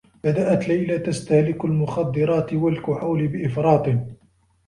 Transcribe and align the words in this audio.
بدأت 0.23 0.67
ليلى 0.67 0.99
تستهلك 0.99 1.65
المخدّرات 1.65 2.53
و 2.53 2.69
الكحول 2.69 3.27
بإفراط. 3.27 3.87